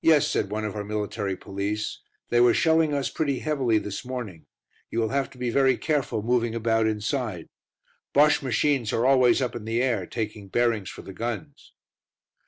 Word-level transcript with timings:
"Yes," 0.00 0.26
said 0.26 0.50
one 0.50 0.64
of 0.64 0.74
our 0.74 0.82
military 0.82 1.36
police, 1.36 2.00
"they 2.30 2.40
were 2.40 2.52
shelling 2.52 2.92
us 2.92 3.08
pretty 3.10 3.38
heavily 3.38 3.78
this 3.78 4.04
morning: 4.04 4.46
you 4.90 4.98
will 4.98 5.10
have 5.10 5.30
to 5.30 5.38
be 5.38 5.50
very 5.50 5.76
careful 5.76 6.20
moving 6.20 6.52
about 6.52 6.88
inside. 6.88 7.46
Bosche 8.12 8.42
machines 8.42 8.92
are 8.92 9.06
always 9.06 9.40
up 9.40 9.54
in 9.54 9.64
the 9.64 9.80
air, 9.80 10.04
taking 10.04 10.48
bearings 10.48 10.90
for 10.90 11.02
the 11.02 11.12
guns." 11.12 11.74